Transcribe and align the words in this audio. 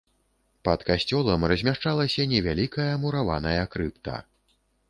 Пад 0.67 0.85
касцёлам 0.87 1.45
размяшчалася 1.51 2.27
невялікая 2.33 2.89
мураваная 3.05 3.63
крыпта. 3.77 4.21